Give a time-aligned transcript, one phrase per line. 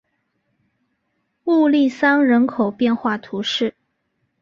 [1.43, 3.75] 穆利桑人口变化图示